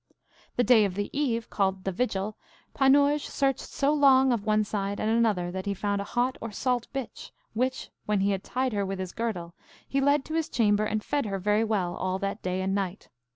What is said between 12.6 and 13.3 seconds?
and night.